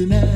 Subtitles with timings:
[0.00, 0.27] anybody it?